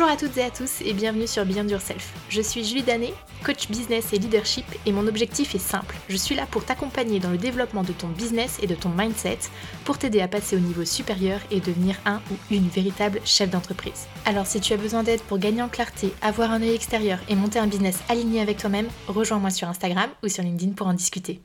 Bonjour 0.00 0.14
à 0.14 0.16
toutes 0.16 0.38
et 0.38 0.44
à 0.44 0.50
tous 0.50 0.80
et 0.80 0.94
bienvenue 0.94 1.26
sur 1.26 1.44
Beyond 1.44 1.68
Yourself. 1.68 2.14
Je 2.30 2.40
suis 2.40 2.64
Julie 2.64 2.82
Danet, 2.82 3.12
coach 3.44 3.68
business 3.68 4.14
et 4.14 4.18
leadership 4.18 4.64
et 4.86 4.92
mon 4.92 5.06
objectif 5.06 5.54
est 5.54 5.58
simple. 5.58 5.94
Je 6.08 6.16
suis 6.16 6.34
là 6.34 6.46
pour 6.50 6.64
t'accompagner 6.64 7.20
dans 7.20 7.28
le 7.28 7.36
développement 7.36 7.82
de 7.82 7.92
ton 7.92 8.08
business 8.08 8.58
et 8.62 8.66
de 8.66 8.74
ton 8.74 8.88
mindset 8.88 9.40
pour 9.84 9.98
t'aider 9.98 10.22
à 10.22 10.28
passer 10.28 10.56
au 10.56 10.58
niveau 10.58 10.86
supérieur 10.86 11.38
et 11.50 11.60
devenir 11.60 11.96
un 12.06 12.22
ou 12.30 12.54
une 12.54 12.66
véritable 12.70 13.20
chef 13.26 13.50
d'entreprise. 13.50 14.06
Alors 14.24 14.46
si 14.46 14.58
tu 14.62 14.72
as 14.72 14.78
besoin 14.78 15.02
d'aide 15.02 15.20
pour 15.20 15.36
gagner 15.36 15.60
en 15.60 15.68
clarté, 15.68 16.14
avoir 16.22 16.50
un 16.50 16.62
œil 16.62 16.74
extérieur 16.74 17.18
et 17.28 17.34
monter 17.34 17.58
un 17.58 17.66
business 17.66 17.98
aligné 18.08 18.40
avec 18.40 18.56
toi-même, 18.56 18.88
rejoins-moi 19.06 19.50
sur 19.50 19.68
Instagram 19.68 20.08
ou 20.22 20.28
sur 20.28 20.42
LinkedIn 20.42 20.72
pour 20.72 20.86
en 20.86 20.94
discuter. 20.94 21.42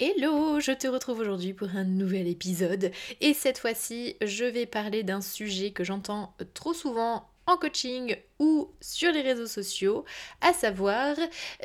Hello, 0.00 0.58
je 0.58 0.72
te 0.72 0.88
retrouve 0.88 1.20
aujourd'hui 1.20 1.52
pour 1.52 1.68
un 1.76 1.84
nouvel 1.84 2.28
épisode 2.28 2.92
et 3.20 3.34
cette 3.34 3.58
fois-ci 3.58 4.16
je 4.22 4.46
vais 4.46 4.64
parler 4.64 5.02
d'un 5.02 5.20
sujet 5.20 5.70
que 5.70 5.84
j'entends 5.84 6.34
trop 6.54 6.72
souvent 6.72 7.28
coaching 7.56 8.16
ou 8.38 8.70
sur 8.80 9.12
les 9.12 9.22
réseaux 9.22 9.46
sociaux, 9.46 10.04
à 10.40 10.52
savoir 10.52 11.16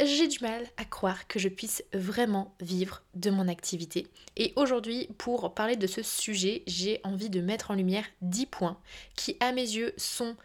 j'ai 0.04 0.28
du 0.28 0.40
mal 0.40 0.66
à 0.78 0.86
croire 0.86 1.28
que 1.28 1.40
je 1.40 1.50
puisse 1.50 1.84
vraiment 1.94 2.56
vivre 2.60 3.04
de 3.16 3.30
mon 3.30 3.48
activité. 3.48 4.08
Et 4.36 4.54
aujourd'hui, 4.56 5.10
pour 5.18 5.54
parler 5.54 5.76
de 5.76 5.88
ce 5.88 6.04
sujet, 6.04 6.64
j'ai 6.68 7.00
envie 7.04 7.30
de 7.30 7.42
mettre 7.42 7.72
en 7.72 7.76
lumière 7.76 8.06
10 8.22 8.46
points 8.48 8.80
qui 9.16 9.38
à 9.40 9.52
mes 9.52 9.62
yeux 9.62 9.94
sont 9.98 10.36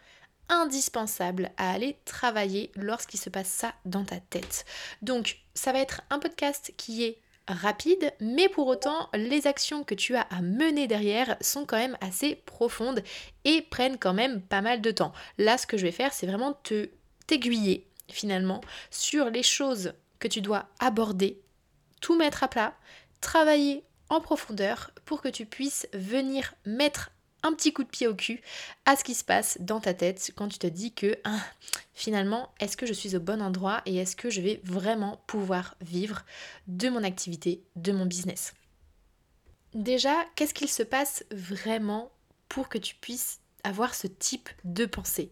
indispensables 0.49 1.51
à 1.57 1.71
aller 1.71 1.97
travailler 2.05 2.71
lorsqu'il 2.75 3.19
se 3.19 3.29
passe 3.29 3.47
ça 3.47 3.73
dans 3.85 4.03
ta 4.03 4.19
tête. 4.19 4.65
Donc 5.01 5.39
ça 5.53 5.71
va 5.71 5.79
être 5.79 6.01
un 6.09 6.19
podcast 6.19 6.73
qui 6.77 7.03
est 7.03 7.22
rapide, 7.47 8.13
mais 8.19 8.49
pour 8.49 8.67
autant, 8.67 9.09
les 9.13 9.47
actions 9.47 9.83
que 9.83 9.95
tu 9.95 10.15
as 10.15 10.21
à 10.21 10.41
mener 10.41 10.87
derrière 10.87 11.35
sont 11.41 11.65
quand 11.65 11.77
même 11.77 11.97
assez 12.01 12.35
profondes 12.35 13.03
et 13.43 13.61
prennent 13.61 13.97
quand 13.97 14.13
même 14.13 14.41
pas 14.41 14.61
mal 14.61 14.81
de 14.81 14.91
temps. 14.91 15.13
Là, 15.37 15.57
ce 15.57 15.67
que 15.67 15.77
je 15.77 15.83
vais 15.83 15.91
faire, 15.91 16.13
c'est 16.13 16.27
vraiment 16.27 16.53
te 16.53 16.89
t'aiguiller 17.27 17.87
finalement 18.09 18.61
sur 18.91 19.29
les 19.29 19.43
choses 19.43 19.93
que 20.19 20.27
tu 20.27 20.41
dois 20.41 20.67
aborder, 20.79 21.41
tout 22.01 22.15
mettre 22.15 22.43
à 22.43 22.47
plat, 22.47 22.73
travailler 23.21 23.83
en 24.09 24.21
profondeur 24.21 24.91
pour 25.05 25.21
que 25.21 25.29
tu 25.29 25.45
puisses 25.45 25.87
venir 25.93 26.53
mettre 26.65 27.11
un 27.43 27.53
petit 27.53 27.73
coup 27.73 27.83
de 27.83 27.89
pied 27.89 28.07
au 28.07 28.15
cul 28.15 28.41
à 28.85 28.95
ce 28.95 29.03
qui 29.03 29.13
se 29.13 29.23
passe 29.23 29.57
dans 29.59 29.79
ta 29.79 29.93
tête 29.93 30.31
quand 30.35 30.47
tu 30.47 30.57
te 30.57 30.67
dis 30.67 30.93
que 30.93 31.17
hein, 31.25 31.39
finalement, 31.93 32.49
est-ce 32.59 32.77
que 32.77 32.85
je 32.85 32.93
suis 32.93 33.15
au 33.15 33.19
bon 33.19 33.41
endroit 33.41 33.81
et 33.85 33.97
est-ce 33.97 34.15
que 34.15 34.29
je 34.29 34.41
vais 34.41 34.61
vraiment 34.63 35.21
pouvoir 35.27 35.75
vivre 35.81 36.23
de 36.67 36.89
mon 36.89 37.03
activité, 37.03 37.61
de 37.75 37.91
mon 37.91 38.05
business? 38.05 38.53
Déjà, 39.73 40.15
qu'est-ce 40.35 40.53
qu'il 40.53 40.69
se 40.69 40.83
passe 40.83 41.23
vraiment 41.31 42.11
pour 42.47 42.69
que 42.69 42.77
tu 42.77 42.95
puisses 42.95 43.39
avoir 43.63 43.95
ce 43.95 44.07
type 44.07 44.49
de 44.63 44.85
pensée 44.85 45.31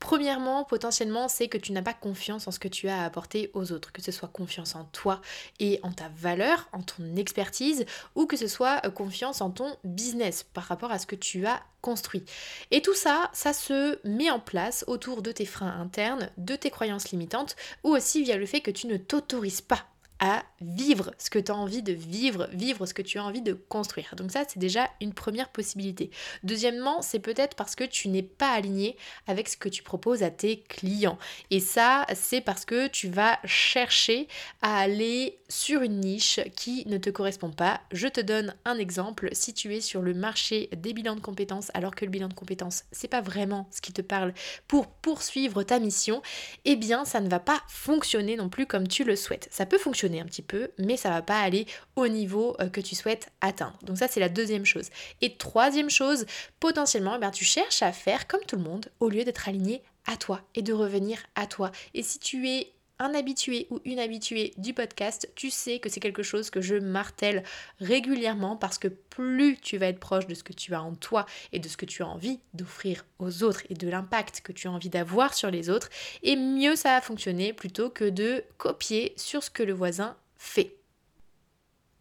Premièrement, 0.00 0.62
potentiellement, 0.62 1.26
c'est 1.28 1.48
que 1.48 1.58
tu 1.58 1.72
n'as 1.72 1.82
pas 1.82 1.92
confiance 1.92 2.46
en 2.46 2.52
ce 2.52 2.60
que 2.60 2.68
tu 2.68 2.88
as 2.88 3.02
à 3.02 3.04
apporter 3.04 3.50
aux 3.54 3.72
autres, 3.72 3.92
que 3.92 4.00
ce 4.00 4.12
soit 4.12 4.28
confiance 4.28 4.76
en 4.76 4.84
toi 4.84 5.20
et 5.58 5.80
en 5.82 5.90
ta 5.90 6.08
valeur, 6.16 6.68
en 6.72 6.82
ton 6.82 7.16
expertise, 7.16 7.84
ou 8.14 8.26
que 8.26 8.36
ce 8.36 8.46
soit 8.46 8.80
euh, 8.86 8.90
confiance 8.90 9.40
en 9.40 9.50
ton 9.50 9.76
business 9.82 10.44
par 10.44 10.64
rapport 10.64 10.92
à 10.92 11.00
ce 11.00 11.06
que 11.06 11.16
tu 11.16 11.46
as 11.46 11.60
construit. 11.80 12.24
Et 12.70 12.80
tout 12.80 12.94
ça, 12.94 13.28
ça 13.32 13.52
se 13.52 13.98
met 14.06 14.30
en 14.30 14.40
place 14.40 14.84
autour 14.86 15.20
de 15.20 15.32
tes 15.32 15.46
freins 15.46 15.80
internes, 15.80 16.30
de 16.36 16.54
tes 16.54 16.70
croyances 16.70 17.10
limitantes, 17.10 17.56
ou 17.82 17.90
aussi 17.90 18.22
via 18.22 18.36
le 18.36 18.46
fait 18.46 18.60
que 18.60 18.70
tu 18.70 18.86
ne 18.86 18.96
t'autorises 18.96 19.62
pas 19.62 19.84
à 20.20 20.44
vivre 20.60 21.12
ce 21.18 21.30
que 21.30 21.38
tu 21.38 21.52
as 21.52 21.54
envie 21.54 21.82
de 21.82 21.92
vivre, 21.92 22.48
vivre 22.52 22.86
ce 22.86 22.94
que 22.94 23.02
tu 23.02 23.18
as 23.18 23.24
envie 23.24 23.42
de 23.42 23.52
construire. 23.52 24.14
Donc 24.16 24.32
ça, 24.32 24.44
c'est 24.48 24.58
déjà 24.58 24.88
une 25.00 25.12
première 25.12 25.50
possibilité. 25.50 26.10
Deuxièmement, 26.42 27.02
c'est 27.02 27.20
peut-être 27.20 27.54
parce 27.54 27.76
que 27.76 27.84
tu 27.84 28.08
n'es 28.08 28.22
pas 28.22 28.50
aligné 28.50 28.96
avec 29.26 29.48
ce 29.48 29.56
que 29.56 29.68
tu 29.68 29.82
proposes 29.82 30.22
à 30.22 30.30
tes 30.30 30.60
clients. 30.60 31.18
Et 31.50 31.60
ça, 31.60 32.06
c'est 32.14 32.40
parce 32.40 32.64
que 32.64 32.88
tu 32.88 33.08
vas 33.08 33.38
chercher 33.44 34.28
à 34.62 34.78
aller 34.78 35.38
sur 35.48 35.82
une 35.82 36.00
niche 36.00 36.40
qui 36.56 36.84
ne 36.86 36.98
te 36.98 37.10
correspond 37.10 37.50
pas. 37.50 37.80
Je 37.92 38.08
te 38.08 38.20
donne 38.20 38.54
un 38.64 38.78
exemple. 38.78 39.28
Si 39.32 39.54
tu 39.54 39.74
es 39.74 39.80
sur 39.80 40.02
le 40.02 40.14
marché 40.14 40.68
des 40.76 40.92
bilans 40.92 41.14
de 41.14 41.20
compétences, 41.20 41.70
alors 41.74 41.94
que 41.94 42.04
le 42.04 42.10
bilan 42.10 42.28
de 42.28 42.34
compétences, 42.34 42.84
c'est 42.92 43.08
pas 43.08 43.20
vraiment 43.20 43.68
ce 43.70 43.80
qui 43.80 43.92
te 43.92 44.02
parle 44.02 44.34
pour 44.66 44.88
poursuivre 44.88 45.62
ta 45.62 45.78
mission, 45.78 46.22
eh 46.64 46.76
bien, 46.76 47.04
ça 47.04 47.20
ne 47.20 47.28
va 47.28 47.40
pas 47.40 47.62
fonctionner 47.68 48.36
non 48.36 48.48
plus 48.48 48.66
comme 48.66 48.88
tu 48.88 49.04
le 49.04 49.16
souhaites. 49.16 49.48
Ça 49.50 49.64
peut 49.64 49.78
fonctionner 49.78 50.07
un 50.16 50.24
petit 50.24 50.42
peu, 50.42 50.70
mais 50.78 50.96
ça 50.96 51.10
va 51.10 51.22
pas 51.22 51.40
aller 51.40 51.66
au 51.96 52.08
niveau 52.08 52.56
euh, 52.60 52.68
que 52.68 52.80
tu 52.80 52.94
souhaites 52.94 53.30
atteindre. 53.40 53.78
Donc 53.82 53.98
ça 53.98 54.08
c'est 54.08 54.20
la 54.20 54.28
deuxième 54.28 54.64
chose. 54.64 54.88
Et 55.20 55.36
troisième 55.36 55.90
chose, 55.90 56.26
potentiellement, 56.60 57.18
eh 57.22 57.30
tu 57.30 57.44
cherches 57.44 57.82
à 57.82 57.92
faire 57.92 58.26
comme 58.26 58.44
tout 58.46 58.56
le 58.56 58.62
monde 58.62 58.86
au 59.00 59.08
lieu 59.08 59.24
d'être 59.24 59.48
aligné 59.48 59.82
à 60.06 60.16
toi 60.16 60.40
et 60.54 60.62
de 60.62 60.72
revenir 60.72 61.18
à 61.34 61.46
toi. 61.46 61.70
Et 61.94 62.02
si 62.02 62.18
tu 62.18 62.48
es 62.48 62.72
un 62.98 63.14
habitué 63.14 63.66
ou 63.70 63.80
une 63.84 63.98
habituée 63.98 64.52
du 64.56 64.74
podcast, 64.74 65.30
tu 65.34 65.50
sais 65.50 65.78
que 65.78 65.88
c'est 65.88 66.00
quelque 66.00 66.22
chose 66.22 66.50
que 66.50 66.60
je 66.60 66.74
martèle 66.74 67.42
régulièrement 67.80 68.56
parce 68.56 68.78
que 68.78 68.88
plus 68.88 69.56
tu 69.60 69.78
vas 69.78 69.86
être 69.86 70.00
proche 70.00 70.26
de 70.26 70.34
ce 70.34 70.42
que 70.42 70.52
tu 70.52 70.74
as 70.74 70.82
en 70.82 70.94
toi 70.94 71.26
et 71.52 71.58
de 71.58 71.68
ce 71.68 71.76
que 71.76 71.86
tu 71.86 72.02
as 72.02 72.06
envie 72.06 72.40
d'offrir 72.54 73.04
aux 73.18 73.42
autres 73.42 73.62
et 73.70 73.74
de 73.74 73.88
l'impact 73.88 74.40
que 74.42 74.52
tu 74.52 74.68
as 74.68 74.72
envie 74.72 74.88
d'avoir 74.90 75.34
sur 75.34 75.50
les 75.50 75.70
autres, 75.70 75.90
et 76.22 76.36
mieux 76.36 76.76
ça 76.76 76.90
va 76.90 77.00
fonctionner 77.00 77.52
plutôt 77.52 77.90
que 77.90 78.08
de 78.08 78.44
copier 78.56 79.12
sur 79.16 79.42
ce 79.42 79.50
que 79.50 79.62
le 79.62 79.72
voisin 79.72 80.16
fait. 80.36 80.78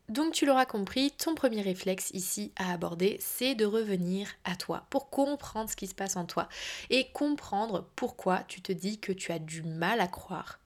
Donc 0.09 0.33
tu 0.33 0.45
l'auras 0.45 0.65
compris, 0.65 1.11
ton 1.11 1.35
premier 1.35 1.61
réflexe 1.61 2.11
ici 2.13 2.53
à 2.55 2.71
aborder, 2.71 3.17
c'est 3.19 3.55
de 3.55 3.65
revenir 3.65 4.29
à 4.45 4.55
toi 4.55 4.85
pour 4.89 5.09
comprendre 5.09 5.69
ce 5.69 5.75
qui 5.75 5.85
se 5.85 5.95
passe 5.95 6.15
en 6.15 6.25
toi 6.25 6.47
et 6.89 7.11
comprendre 7.11 7.89
pourquoi 7.97 8.43
tu 8.47 8.61
te 8.61 8.71
dis 8.71 8.99
que 8.99 9.11
tu 9.11 9.33
as 9.33 9.39
du 9.39 9.63
mal 9.63 9.99
à 9.99 10.07
croire 10.07 10.59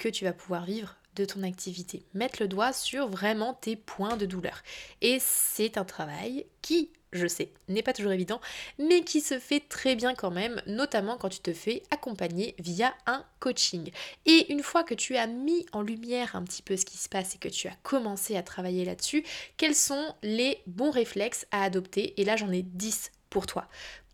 que 0.00 0.08
tu 0.08 0.24
vas 0.24 0.32
pouvoir 0.32 0.64
vivre 0.64 0.96
de 1.14 1.26
ton 1.26 1.42
activité. 1.42 2.02
Mettre 2.14 2.40
le 2.40 2.48
doigt 2.48 2.72
sur 2.72 3.06
vraiment 3.06 3.52
tes 3.52 3.76
points 3.76 4.16
de 4.16 4.24
douleur. 4.24 4.62
Et 5.02 5.18
c'est 5.20 5.76
un 5.76 5.84
travail 5.84 6.46
qui, 6.62 6.90
je 7.12 7.26
sais, 7.26 7.52
n'est 7.68 7.82
pas 7.82 7.92
toujours 7.92 8.12
évident, 8.12 8.40
mais 8.78 9.02
qui 9.02 9.20
se 9.20 9.38
fait 9.38 9.60
très 9.60 9.96
bien 9.96 10.14
quand 10.14 10.30
même, 10.30 10.62
notamment 10.66 11.18
quand 11.18 11.28
tu 11.28 11.40
te 11.40 11.52
fais 11.52 11.82
accompagner 11.90 12.54
via 12.58 12.94
un 13.06 13.26
coaching. 13.40 13.90
Et 14.24 14.50
une 14.50 14.62
fois 14.62 14.84
que 14.84 14.94
tu 14.94 15.16
as 15.16 15.26
mis 15.26 15.66
en 15.72 15.82
lumière 15.82 16.34
un 16.34 16.44
petit 16.44 16.62
peu 16.62 16.78
ce 16.78 16.86
qui 16.86 16.96
se 16.96 17.10
passe 17.10 17.34
et 17.34 17.38
que 17.38 17.48
tu 17.48 17.68
as 17.68 17.76
commencé 17.82 18.38
à 18.38 18.42
travailler 18.42 18.86
là-dessus, 18.86 19.22
quels 19.58 19.74
sont 19.74 20.14
les 20.22 20.62
bons 20.66 20.90
réflexes 20.90 21.46
à 21.50 21.62
adopter? 21.62 22.18
Et 22.18 22.24
là, 22.24 22.36
j'en 22.36 22.50
ai 22.50 22.62
10 22.62 23.12
pour 23.28 23.46
toi. 23.46 23.68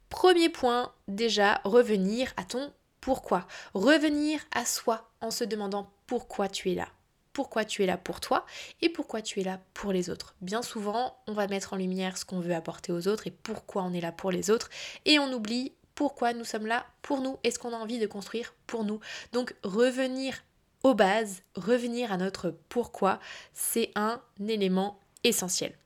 Premier 0.09 0.49
point, 0.49 0.93
déjà, 1.07 1.61
revenir 1.65 2.33
à 2.37 2.45
ton 2.45 2.73
pourquoi. 3.07 3.47
Revenir 3.73 4.41
à 4.51 4.65
soi 4.65 5.09
en 5.21 5.31
se 5.31 5.45
demandant 5.45 5.93
pourquoi 6.09 6.49
tu 6.49 6.73
es 6.73 6.75
là. 6.75 6.89
Pourquoi 7.33 7.65
tu 7.65 7.85
es 7.85 7.87
là 7.87 7.97
pour 7.97 8.19
toi 8.19 8.45
et 8.83 8.89
pourquoi 8.89 9.23
tu 9.23 9.41
es 9.41 9.45
là 9.45 9.61
pour 9.75 9.93
les 9.93 10.11
autres. 10.11 10.35
Bien 10.41 10.61
souvent, 10.61 11.17
on 11.29 11.33
va 11.33 11.47
mettre 11.47 11.73
en 11.73 11.77
lumière 11.77 12.19
ce 12.19 12.25
qu'on 12.25 12.41
veut 12.41 12.53
apporter 12.53 12.91
aux 12.91 13.07
autres 13.07 13.29
et 13.29 13.31
pourquoi 13.31 13.85
on 13.85 13.93
est 13.93 14.01
là 14.01 14.11
pour 14.11 14.33
les 14.33 14.51
autres 14.51 14.71
et 15.05 15.21
on 15.21 15.33
oublie 15.33 15.73
pourquoi 15.95 16.33
nous 16.33 16.45
sommes 16.45 16.67
là 16.67 16.85
pour 17.01 17.21
nous 17.21 17.39
et 17.45 17.53
ce 17.53 17.61
qu'on 17.61 17.73
a 17.73 17.77
envie 17.77 18.01
de 18.01 18.09
construire 18.09 18.55
pour 18.67 18.83
nous. 18.83 18.99
Donc 19.33 19.55
revenir 19.63 20.43
aux 20.83 20.95
bases, 20.95 21.45
revenir 21.55 22.11
à 22.11 22.17
notre 22.17 22.59
pourquoi, 22.69 23.21
c'est 23.53 23.93
un 23.95 24.21
élément 24.49 24.99
essentiel. 25.23 25.79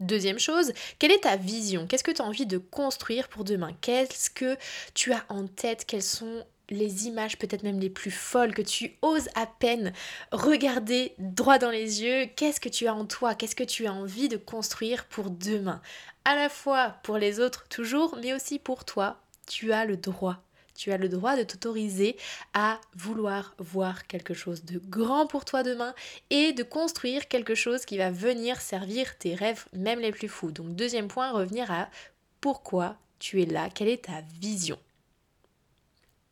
Deuxième 0.00 0.40
chose, 0.40 0.72
quelle 0.98 1.12
est 1.12 1.22
ta 1.22 1.36
vision? 1.36 1.86
Qu'est-ce 1.86 2.02
que 2.02 2.10
tu 2.10 2.20
as 2.20 2.24
envie 2.24 2.46
de 2.46 2.58
construire 2.58 3.28
pour 3.28 3.44
demain? 3.44 3.70
Qu'est-ce 3.80 4.28
que 4.28 4.56
tu 4.92 5.12
as 5.12 5.24
en 5.28 5.46
tête? 5.46 5.84
Quelles 5.86 6.02
sont 6.02 6.44
les 6.70 7.06
images 7.06 7.38
peut-être 7.38 7.62
même 7.62 7.78
les 7.78 7.90
plus 7.90 8.10
folles 8.10 8.54
que 8.54 8.62
tu 8.62 8.96
oses 9.02 9.28
à 9.34 9.46
peine 9.46 9.92
regarder 10.32 11.14
droit 11.18 11.58
dans 11.58 11.70
les 11.70 12.02
yeux? 12.02 12.26
Qu'est-ce 12.34 12.60
que 12.60 12.68
tu 12.68 12.88
as 12.88 12.94
en 12.94 13.06
toi? 13.06 13.34
Qu'est-ce 13.34 13.56
que 13.56 13.64
tu 13.64 13.86
as 13.86 13.92
envie 13.92 14.28
de 14.28 14.36
construire 14.36 15.04
pour 15.06 15.30
demain? 15.30 15.80
À 16.24 16.34
la 16.34 16.48
fois 16.48 16.96
pour 17.02 17.18
les 17.18 17.38
autres 17.38 17.66
toujours, 17.68 18.18
mais 18.20 18.34
aussi 18.34 18.58
pour 18.58 18.84
toi. 18.84 19.20
Tu 19.46 19.72
as 19.72 19.84
le 19.84 19.96
droit 19.96 20.43
tu 20.74 20.92
as 20.92 20.96
le 20.96 21.08
droit 21.08 21.36
de 21.36 21.42
t'autoriser 21.42 22.16
à 22.52 22.80
vouloir 22.94 23.54
voir 23.58 24.06
quelque 24.06 24.34
chose 24.34 24.64
de 24.64 24.78
grand 24.78 25.26
pour 25.26 25.44
toi 25.44 25.62
demain 25.62 25.94
et 26.30 26.52
de 26.52 26.62
construire 26.62 27.28
quelque 27.28 27.54
chose 27.54 27.84
qui 27.84 27.98
va 27.98 28.10
venir 28.10 28.60
servir 28.60 29.16
tes 29.18 29.34
rêves, 29.34 29.66
même 29.72 30.00
les 30.00 30.12
plus 30.12 30.28
fous. 30.28 30.50
Donc 30.50 30.74
deuxième 30.74 31.08
point, 31.08 31.32
revenir 31.32 31.70
à 31.70 31.88
pourquoi 32.40 32.96
tu 33.18 33.40
es 33.42 33.46
là, 33.46 33.70
quelle 33.70 33.88
est 33.88 34.04
ta 34.04 34.20
vision. 34.40 34.78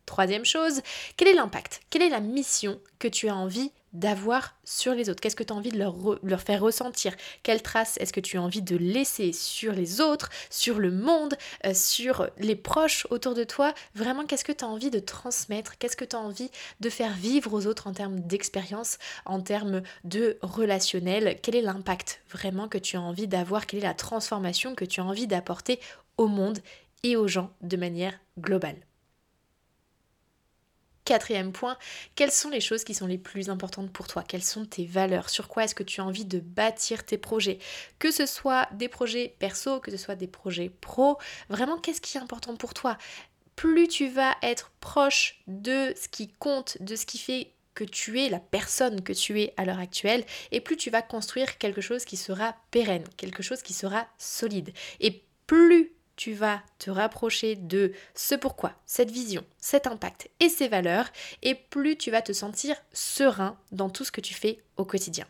Troisième 0.06 0.44
chose, 0.44 0.82
quel 1.16 1.28
est 1.28 1.34
l'impact 1.34 1.80
Quelle 1.88 2.02
est 2.02 2.10
la 2.10 2.20
mission 2.20 2.80
que 2.98 3.08
tu 3.08 3.28
as 3.28 3.36
envie 3.36 3.72
d'avoir 3.92 4.56
sur 4.64 4.94
les 4.94 5.10
autres? 5.10 5.20
Qu'est-ce 5.20 5.36
que 5.36 5.42
tu 5.42 5.52
as 5.52 5.56
envie 5.56 5.70
de 5.70 5.78
leur, 5.78 6.40
faire 6.40 6.62
ressentir? 6.62 7.14
Quelle 7.42 7.62
trace 7.62 7.96
est-ce 7.98 8.12
que 8.12 8.20
tu 8.20 8.36
as 8.36 8.42
envie 8.42 8.62
de 8.62 8.76
laisser 8.76 9.32
sur 9.32 9.72
les 9.72 10.00
autres, 10.00 10.30
sur 10.50 10.78
le 10.78 10.90
monde, 10.90 11.34
euh, 11.66 11.74
sur 11.74 12.28
les 12.38 12.56
proches 12.56 13.06
autour 13.10 13.34
de 13.34 13.44
toi? 13.44 13.74
Vraiment, 13.94 14.24
qu'est-ce 14.24 14.44
que 14.44 14.52
tu 14.52 14.64
as 14.64 14.68
envie 14.68 14.90
de 14.90 14.98
transmettre? 14.98 15.78
Qu'est-ce 15.78 15.96
que 15.96 16.04
tu 16.04 16.16
as 16.16 16.20
envie 16.20 16.50
de 16.80 16.90
faire 16.90 17.12
vivre 17.12 17.52
aux 17.52 17.66
autres 17.66 17.86
en 17.86 17.92
termes 17.92 18.20
d'expérience, 18.20 18.98
en 19.24 19.40
termes 19.40 19.82
de 20.04 20.38
relationnel? 20.42 21.38
Quel 21.42 21.56
est 21.56 21.62
l'impact 21.62 22.22
vraiment 22.30 22.68
que 22.68 22.78
tu 22.78 22.96
as 22.96 23.00
envie 23.00 23.28
d'avoir? 23.28 23.66
Quelle 23.66 23.80
est 23.80 23.82
la 23.82 23.94
transformation 23.94 24.74
que 24.74 24.84
tu 24.84 25.00
as 25.00 25.04
envie 25.04 25.26
d'apporter 25.26 25.80
au 26.16 26.26
monde 26.26 26.58
et 27.02 27.16
aux 27.16 27.28
gens 27.28 27.50
de 27.62 27.76
manière 27.76 28.18
globale? 28.38 28.76
Quatrième 31.04 31.50
point, 31.50 31.76
quelles 32.14 32.30
sont 32.30 32.50
les 32.50 32.60
choses 32.60 32.84
qui 32.84 32.94
sont 32.94 33.08
les 33.08 33.18
plus 33.18 33.50
importantes 33.50 33.92
pour 33.92 34.06
toi? 34.06 34.22
Quelles 34.22 34.44
sont 34.44 34.64
tes 34.64 34.86
valeurs? 34.86 35.30
Sur 35.30 35.48
quoi 35.48 35.64
est-ce 35.64 35.74
que 35.74 35.82
tu 35.82 36.00
as 36.00 36.04
envie 36.04 36.24
de 36.24 36.38
bâtir 36.38 37.04
tes 37.04 37.18
projets? 37.18 37.58
Que 37.98 38.12
ce 38.12 38.24
soit 38.24 38.68
des 38.72 38.88
projets 38.88 39.34
perso, 39.40 39.80
que 39.80 39.90
ce 39.90 39.96
soit 39.96 40.14
des 40.14 40.28
projets 40.28 40.70
pro, 40.80 41.18
vraiment 41.48 41.76
qu'est-ce 41.76 42.00
qui 42.00 42.16
est 42.16 42.20
important 42.20 42.54
pour 42.54 42.72
toi? 42.72 42.98
Plus 43.56 43.88
tu 43.88 44.08
vas 44.08 44.36
être 44.42 44.70
proche 44.78 45.42
de 45.48 45.92
ce 46.00 46.06
qui 46.06 46.28
compte, 46.28 46.80
de 46.80 46.94
ce 46.94 47.04
qui 47.04 47.18
fait 47.18 47.52
que 47.74 47.84
tu 47.84 48.20
es 48.20 48.28
la 48.28 48.38
personne 48.38 49.02
que 49.02 49.12
tu 49.12 49.40
es 49.40 49.54
à 49.56 49.64
l'heure 49.64 49.80
actuelle, 49.80 50.24
et 50.52 50.60
plus 50.60 50.76
tu 50.76 50.90
vas 50.90 51.02
construire 51.02 51.58
quelque 51.58 51.80
chose 51.80 52.04
qui 52.04 52.16
sera 52.16 52.54
pérenne, 52.70 53.04
quelque 53.16 53.42
chose 53.42 53.62
qui 53.62 53.72
sera 53.72 54.06
solide. 54.18 54.72
Et 55.00 55.24
plus 55.46 55.92
tu 56.16 56.32
vas 56.32 56.62
te 56.78 56.90
rapprocher 56.90 57.56
de 57.56 57.92
ce 58.14 58.34
pourquoi, 58.34 58.74
cette 58.86 59.10
vision, 59.10 59.44
cet 59.58 59.86
impact 59.86 60.30
et 60.40 60.48
ces 60.48 60.68
valeurs, 60.68 61.08
et 61.42 61.54
plus 61.54 61.96
tu 61.96 62.10
vas 62.10 62.22
te 62.22 62.32
sentir 62.32 62.76
serein 62.92 63.58
dans 63.70 63.90
tout 63.90 64.04
ce 64.04 64.12
que 64.12 64.20
tu 64.20 64.34
fais 64.34 64.62
au 64.76 64.84
quotidien. 64.84 65.26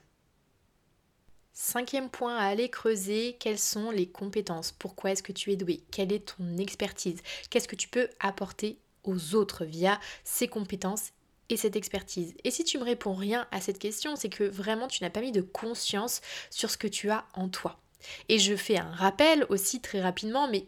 Cinquième 1.55 2.09
point 2.09 2.37
à 2.37 2.47
aller 2.47 2.71
creuser, 2.71 3.37
quelles 3.39 3.59
sont 3.59 3.91
les 3.91 4.09
compétences? 4.09 4.73
Pourquoi 4.73 5.11
est-ce 5.11 5.23
que 5.23 5.33
tu 5.33 5.53
es 5.53 5.57
doué? 5.57 5.85
Quelle 5.91 6.13
est 6.13 6.35
ton 6.37 6.57
expertise? 6.57 7.21
Qu'est-ce 7.51 7.69
que 7.69 7.77
tu 7.77 7.89
peux 7.89 8.09
apporter 8.21 8.79
aux 9.05 9.35
autres 9.35 9.67
via 9.67 10.01
ces 10.25 10.49
compétences 10.49 11.13
et 11.51 11.59
cette 11.59 11.77
expertise? 11.77 12.35
Et 12.45 12.51
si 12.51 12.65
tu 12.65 12.79
me 12.79 12.85
réponds 12.85 13.15
rien 13.15 13.47
à 13.51 13.61
cette 13.61 13.79
question, 13.79 14.17
c'est 14.17 14.31
que 14.31 14.45
vraiment 14.45 14.89
tu 14.89 15.05
n'as 15.05 15.11
pas 15.11 15.21
mis 15.21 15.31
de 15.31 15.43
conscience 15.43 16.23
sur 16.49 16.71
ce 16.71 16.79
que 16.79 16.89
tu 16.89 17.11
as 17.11 17.27
en 17.35 17.51
toi. 17.51 17.82
Et 18.29 18.39
je 18.39 18.57
fais 18.57 18.79
un 18.79 18.91
rappel 18.93 19.47
aussi 19.49 19.81
très 19.81 20.01
rapidement, 20.01 20.49
mais 20.49 20.67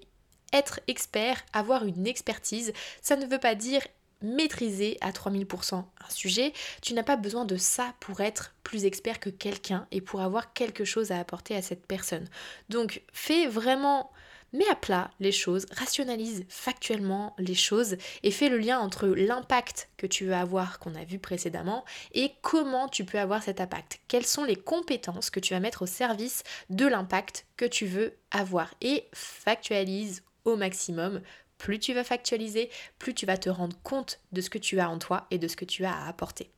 être 0.52 0.80
expert, 0.86 1.44
avoir 1.52 1.84
une 1.84 2.06
expertise, 2.06 2.72
ça 3.02 3.16
ne 3.16 3.26
veut 3.26 3.38
pas 3.38 3.54
dire 3.54 3.82
maîtriser 4.22 4.96
à 5.00 5.10
3000% 5.10 5.74
un 5.74 6.10
sujet. 6.10 6.52
Tu 6.80 6.94
n'as 6.94 7.02
pas 7.02 7.16
besoin 7.16 7.44
de 7.44 7.56
ça 7.56 7.94
pour 8.00 8.20
être 8.20 8.54
plus 8.62 8.84
expert 8.84 9.20
que 9.20 9.30
quelqu'un 9.30 9.86
et 9.90 10.00
pour 10.00 10.22
avoir 10.22 10.52
quelque 10.54 10.84
chose 10.84 11.12
à 11.12 11.20
apporter 11.20 11.54
à 11.54 11.62
cette 11.62 11.86
personne. 11.86 12.28
Donc 12.68 13.02
fais 13.12 13.46
vraiment 13.46 14.10
mets 14.54 14.68
à 14.68 14.74
plat 14.74 15.10
les 15.20 15.32
choses, 15.32 15.66
rationalise 15.70 16.46
factuellement 16.48 17.34
les 17.38 17.54
choses 17.54 17.96
et 18.22 18.30
fais 18.30 18.48
le 18.48 18.58
lien 18.58 18.78
entre 18.78 19.06
l'impact 19.08 19.90
que 19.96 20.06
tu 20.06 20.24
veux 20.24 20.34
avoir 20.34 20.78
qu'on 20.78 20.94
a 20.94 21.04
vu 21.04 21.18
précédemment 21.18 21.84
et 22.12 22.32
comment 22.40 22.88
tu 22.88 23.04
peux 23.04 23.18
avoir 23.18 23.42
cet 23.42 23.60
impact. 23.60 24.00
Quelles 24.08 24.26
sont 24.26 24.44
les 24.44 24.56
compétences 24.56 25.30
que 25.30 25.40
tu 25.40 25.54
vas 25.54 25.60
mettre 25.60 25.82
au 25.82 25.86
service 25.86 26.42
de 26.70 26.86
l'impact 26.86 27.46
que 27.56 27.64
tu 27.64 27.86
veux 27.86 28.14
avoir? 28.30 28.74
Et 28.80 29.04
factualise 29.12 30.22
au 30.44 30.56
maximum. 30.56 31.20
Plus 31.58 31.78
tu 31.78 31.94
vas 31.94 32.04
factualiser, 32.04 32.70
plus 32.98 33.14
tu 33.14 33.26
vas 33.26 33.38
te 33.38 33.48
rendre 33.48 33.76
compte 33.82 34.20
de 34.32 34.40
ce 34.40 34.50
que 34.50 34.58
tu 34.58 34.80
as 34.80 34.90
en 34.90 34.98
toi 34.98 35.26
et 35.30 35.38
de 35.38 35.48
ce 35.48 35.56
que 35.56 35.64
tu 35.64 35.84
as 35.84 35.94
à 35.94 36.08
apporter. 36.08 36.50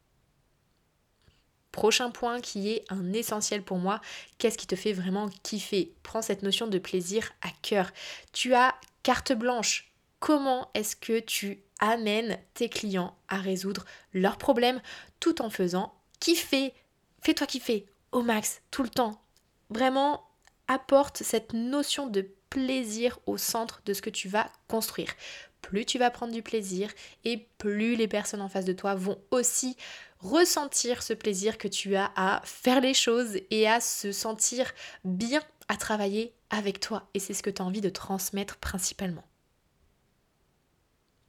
Prochain 1.76 2.10
point 2.10 2.40
qui 2.40 2.70
est 2.70 2.86
un 2.88 3.12
essentiel 3.12 3.62
pour 3.62 3.76
moi, 3.76 4.00
qu'est-ce 4.38 4.56
qui 4.56 4.66
te 4.66 4.76
fait 4.76 4.94
vraiment 4.94 5.28
kiffer? 5.42 5.92
Prends 6.02 6.22
cette 6.22 6.42
notion 6.42 6.68
de 6.68 6.78
plaisir 6.78 7.30
à 7.42 7.48
cœur. 7.60 7.90
Tu 8.32 8.54
as 8.54 8.74
carte 9.02 9.34
blanche. 9.34 9.92
Comment 10.18 10.70
est-ce 10.72 10.96
que 10.96 11.20
tu 11.20 11.60
amènes 11.78 12.38
tes 12.54 12.70
clients 12.70 13.14
à 13.28 13.36
résoudre 13.36 13.84
leurs 14.14 14.38
problèmes 14.38 14.80
tout 15.20 15.42
en 15.42 15.50
faisant 15.50 15.92
kiffer? 16.18 16.72
Fais-toi 17.20 17.46
kiffer 17.46 17.84
au 18.10 18.22
max, 18.22 18.62
tout 18.70 18.82
le 18.82 18.88
temps. 18.88 19.20
Vraiment, 19.68 20.26
apporte 20.68 21.22
cette 21.22 21.52
notion 21.52 22.06
de 22.06 22.26
plaisir 22.48 23.18
au 23.26 23.36
centre 23.36 23.82
de 23.84 23.92
ce 23.92 24.00
que 24.00 24.08
tu 24.08 24.28
vas 24.28 24.50
construire. 24.66 25.12
Plus 25.66 25.84
tu 25.84 25.98
vas 25.98 26.12
prendre 26.12 26.32
du 26.32 26.42
plaisir 26.42 26.92
et 27.24 27.48
plus 27.58 27.96
les 27.96 28.06
personnes 28.06 28.40
en 28.40 28.48
face 28.48 28.64
de 28.64 28.72
toi 28.72 28.94
vont 28.94 29.18
aussi 29.32 29.76
ressentir 30.20 31.02
ce 31.02 31.12
plaisir 31.12 31.58
que 31.58 31.66
tu 31.66 31.96
as 31.96 32.12
à 32.14 32.40
faire 32.44 32.80
les 32.80 32.94
choses 32.94 33.38
et 33.50 33.66
à 33.66 33.80
se 33.80 34.12
sentir 34.12 34.72
bien 35.04 35.42
à 35.66 35.76
travailler 35.76 36.32
avec 36.50 36.78
toi. 36.78 37.08
Et 37.14 37.18
c'est 37.18 37.34
ce 37.34 37.42
que 37.42 37.50
tu 37.50 37.62
as 37.62 37.64
envie 37.64 37.80
de 37.80 37.88
transmettre 37.88 38.58
principalement. 38.58 39.24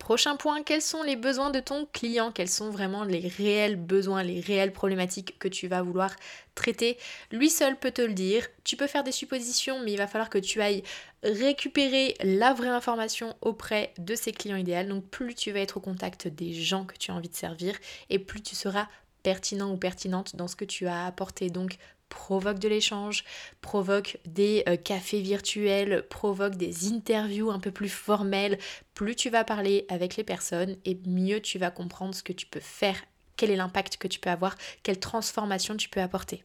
Prochain 0.07 0.38
point, 0.38 0.63
quels 0.63 0.81
sont 0.81 1.04
les 1.04 1.18
besoins 1.18 1.50
de 1.50 1.59
ton 1.59 1.86
client? 1.92 2.31
Quels 2.31 2.48
sont 2.48 2.69
vraiment 2.69 3.04
les 3.04 3.27
réels 3.27 3.75
besoins, 3.75 4.24
les 4.24 4.39
réelles 4.39 4.71
problématiques 4.71 5.38
que 5.38 5.50
tu 5.50 5.68
vas 5.68 5.81
vouloir 5.81 6.15
traiter? 6.56 6.98
Lui 7.30 7.50
seul 7.50 7.75
peut 7.75 7.92
te 7.92 8.01
le 8.01 8.13
dire. 8.13 8.48
Tu 8.63 8.77
peux 8.77 8.88
faire 8.88 9.04
des 9.04 9.12
suppositions, 9.12 9.81
mais 9.83 9.92
il 9.92 9.98
va 9.98 10.07
falloir 10.07 10.30
que 10.30 10.38
tu 10.38 10.62
ailles 10.62 10.83
récupérer 11.24 12.15
la 12.24 12.54
vraie 12.54 12.69
information 12.69 13.36
auprès 13.42 13.94
de 13.98 14.15
ses 14.15 14.31
clients 14.31 14.56
idéaux. 14.56 14.88
Donc 14.88 15.04
plus 15.09 15.36
tu 15.36 15.51
vas 15.51 15.59
être 15.59 15.75
au 15.75 15.81
contact 15.81 16.30
des 16.30 16.54
gens 16.54 16.86
que 16.86 16.95
tu 16.98 17.12
as 17.12 17.13
envie 17.13 17.27
de 17.27 17.36
servir 17.36 17.75
et 18.09 18.18
plus 18.18 18.42
tu 18.42 18.56
seras 18.56 18.88
pertinent 19.24 19.74
ou 19.74 19.75
pertinente 19.75 20.38
dans 20.38 20.48
ce 20.48 20.56
que 20.56 20.63
tu 20.63 20.88
as 20.88 21.06
apporté. 21.06 21.50
Donc 21.50 21.75
provoque 22.09 22.59
de 22.59 22.68
l'échange, 22.68 23.24
provoque 23.62 24.18
des 24.25 24.63
euh, 24.68 24.77
cafés 24.77 25.21
virtuels, 25.21 26.06
provoque 26.09 26.56
des 26.56 26.88
interviews 26.88 27.51
un 27.51 27.59
peu 27.59 27.71
plus 27.71 27.89
formelles. 27.89 28.57
Plus 28.94 29.15
tu 29.15 29.30
vas 29.30 29.44
parler 29.44 29.86
avec 29.89 30.15
les 30.15 30.24
personnes 30.24 30.77
et 30.86 31.00
mieux 31.06 31.42
tu 31.42 31.59
vas 31.59 31.71
comprendre 31.71 32.15
ce 32.15 32.24
que 32.24 32.33
tu 32.33 32.45
peux 32.45 32.59
faire, 32.59 33.01
quel 33.36 33.51
est 33.51 33.56
l'impact 33.56 33.98
que 33.98 34.07
tu 34.07 34.19
peux 34.19 34.30
avoir, 34.30 34.56
quelle 34.83 35.00
transformation 35.00 35.75
tu 35.77 35.89
peux 35.89 36.01
apporter. 36.01 36.44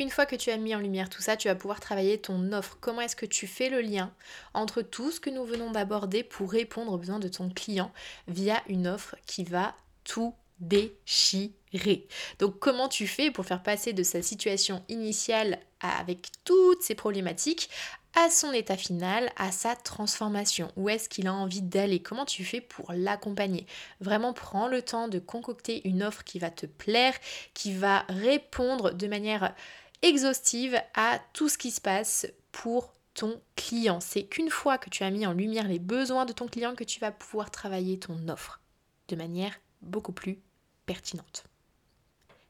Une 0.00 0.08
fois 0.08 0.24
que 0.24 0.36
tu 0.36 0.48
as 0.50 0.56
mis 0.56 0.74
en 0.74 0.78
lumière 0.78 1.10
tout 1.10 1.20
ça, 1.20 1.36
tu 1.36 1.48
vas 1.48 1.54
pouvoir 1.54 1.78
travailler 1.78 2.16
ton 2.16 2.52
offre. 2.52 2.78
Comment 2.80 3.02
est-ce 3.02 3.16
que 3.16 3.26
tu 3.26 3.46
fais 3.46 3.68
le 3.68 3.82
lien 3.82 4.10
entre 4.54 4.80
tout 4.80 5.10
ce 5.10 5.20
que 5.20 5.28
nous 5.28 5.44
venons 5.44 5.70
d'aborder 5.72 6.24
pour 6.24 6.50
répondre 6.50 6.92
aux 6.92 6.96
besoins 6.96 7.18
de 7.18 7.28
ton 7.28 7.50
client 7.50 7.92
via 8.26 8.62
une 8.66 8.86
offre 8.86 9.14
qui 9.26 9.44
va 9.44 9.74
tout 10.04 10.34
déchiré. 10.60 12.06
Donc 12.38 12.58
comment 12.58 12.88
tu 12.88 13.06
fais 13.06 13.30
pour 13.30 13.46
faire 13.46 13.62
passer 13.62 13.92
de 13.92 14.02
sa 14.02 14.22
situation 14.22 14.84
initiale 14.88 15.58
avec 15.80 16.28
toutes 16.44 16.82
ces 16.82 16.94
problématiques 16.94 17.70
à 18.14 18.28
son 18.28 18.52
état 18.52 18.76
final, 18.76 19.30
à 19.36 19.52
sa 19.52 19.76
transformation? 19.76 20.70
Où 20.76 20.88
est-ce 20.88 21.08
qu'il 21.08 21.26
a 21.26 21.32
envie 21.32 21.62
d'aller? 21.62 22.02
Comment 22.02 22.24
tu 22.24 22.44
fais 22.44 22.60
pour 22.60 22.92
l'accompagner? 22.92 23.66
Vraiment 24.00 24.32
prends 24.32 24.68
le 24.68 24.82
temps 24.82 25.08
de 25.08 25.18
concocter 25.18 25.86
une 25.88 26.02
offre 26.02 26.24
qui 26.24 26.38
va 26.38 26.50
te 26.50 26.66
plaire, 26.66 27.14
qui 27.54 27.72
va 27.72 28.04
répondre 28.08 28.92
de 28.92 29.06
manière 29.06 29.54
exhaustive 30.02 30.80
à 30.94 31.20
tout 31.32 31.48
ce 31.48 31.58
qui 31.58 31.70
se 31.70 31.80
passe 31.80 32.26
pour 32.52 32.92
ton 33.14 33.40
client. 33.56 34.00
C'est 34.00 34.24
qu'une 34.24 34.50
fois 34.50 34.78
que 34.78 34.90
tu 34.90 35.02
as 35.04 35.10
mis 35.10 35.26
en 35.26 35.32
lumière 35.32 35.68
les 35.68 35.78
besoins 35.78 36.24
de 36.24 36.32
ton 36.32 36.46
client 36.46 36.74
que 36.74 36.84
tu 36.84 37.00
vas 37.00 37.12
pouvoir 37.12 37.50
travailler 37.50 37.98
ton 37.98 38.28
offre 38.28 38.60
de 39.08 39.16
manière 39.16 39.54
beaucoup 39.82 40.12
plus 40.12 40.40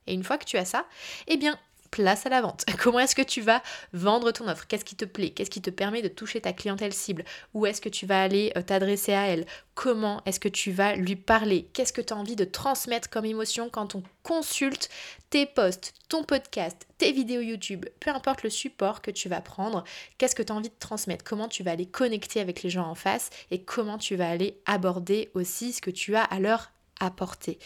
Et 0.06 0.14
une 0.14 0.25
fois 0.25 0.38
que 0.38 0.44
tu 0.44 0.56
as 0.56 0.64
ça, 0.64 0.87
eh 1.26 1.37
bien, 1.37 1.59
place 1.90 2.26
à 2.26 2.28
la 2.28 2.40
vente. 2.40 2.64
Comment 2.82 3.00
est-ce 3.00 3.14
que 3.14 3.23
tu 3.23 3.40
vas 3.40 3.62
vendre 3.92 4.30
ton 4.30 4.49
offre? 4.49 4.66
Qu'est-ce 4.66 4.85
qui 4.85 4.97
te 4.97 5.04
plaît? 5.04 5.30
Qu'est-ce 5.30 5.50
qui 5.50 5.62
te 5.62 5.70
permet 5.70 6.02
de 6.02 6.09
toucher 6.09 6.40
ta 6.40 6.52
clientèle 6.52 6.92
cible? 6.92 7.25
Où 7.54 7.66
est-ce 7.66 7.80
que 7.80 7.88
tu 7.88 8.06
vas 8.06 8.23
aller 8.23 8.52
euh, 8.56 8.62
t'adresser 8.62 9.12
à 9.12 9.26
elle? 9.26 9.47
Comment 9.75 10.23
est-ce 10.26 10.40
que 10.40 10.49
tu 10.49 10.70
vas 10.70 10.94
lui 10.94 11.16
parler? 11.16 11.68
Qu'est-ce 11.73 11.92
que 11.92 12.00
tu 12.00 12.12
as 12.12 12.16
envie 12.16 12.37
de 12.37 12.44
transmettre 12.44 13.11
comme 13.11 13.25
émotion 13.25 13.68
quand 13.70 13.94
on 13.94 14.02
consulte 14.23 14.88
tes 15.30 15.47
posts, 15.47 15.94
ton 16.09 16.25
podcast, 16.25 16.87
tes 16.99 17.12
vidéos 17.12 17.40
YouTube, 17.40 17.87
peu 18.00 18.11
importe 18.11 18.42
le 18.42 18.50
support 18.50 19.00
que 19.00 19.11
tu 19.11 19.28
vas 19.28 19.40
prendre, 19.40 19.85
qu'est-ce 20.18 20.35
que 20.35 20.42
tu 20.42 20.52
as 20.52 20.56
envie 20.56 20.68
de 20.68 20.75
transmettre? 20.78 21.25
Comment 21.25 21.49
tu 21.49 21.62
vas 21.62 21.73
aller 21.73 21.87
connecter 21.87 22.40
avec 22.40 22.62
les 22.62 22.70
gens 22.70 22.88
en 22.88 22.94
face? 22.94 23.30
Et 23.50 23.62
comment 23.62 23.99
tu 23.99 24.16
vas 24.16 24.28
aller 24.28 24.61
aborder 24.66 25.30
aussi 25.35 25.73
ce 25.73 25.80
que 25.80 25.90
tu 25.90 26.16
as 26.16 26.25
à 26.25 26.40
leur 26.40 26.73
apporter? 26.99 27.59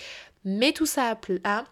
Mets 0.45 0.73
tout 0.73 0.87
ça 0.87 1.09
à 1.09 1.17
plat, 1.17 1.65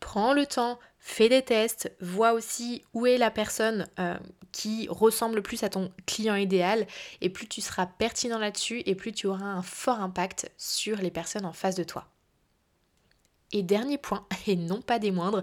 prends 0.00 0.32
le 0.32 0.46
temps, 0.46 0.78
fais 0.98 1.28
des 1.28 1.42
tests, 1.42 1.92
vois 2.00 2.32
aussi 2.32 2.82
où 2.92 3.06
est 3.06 3.18
la 3.18 3.30
personne 3.30 3.86
euh, 3.98 4.16
qui 4.52 4.88
ressemble 4.90 5.36
le 5.36 5.42
plus 5.42 5.62
à 5.62 5.68
ton 5.68 5.92
client 6.06 6.34
idéal 6.34 6.86
et 7.20 7.30
plus 7.30 7.48
tu 7.48 7.60
seras 7.60 7.86
pertinent 7.86 8.38
là-dessus 8.38 8.82
et 8.86 8.94
plus 8.94 9.12
tu 9.12 9.26
auras 9.26 9.44
un 9.44 9.62
fort 9.62 10.00
impact 10.00 10.50
sur 10.56 10.98
les 10.98 11.10
personnes 11.10 11.46
en 11.46 11.52
face 11.52 11.76
de 11.76 11.84
toi. 11.84 12.13
Et 13.52 13.62
dernier 13.62 13.98
point, 13.98 14.26
et 14.46 14.56
non 14.56 14.80
pas 14.80 14.98
des 14.98 15.10
moindres, 15.10 15.42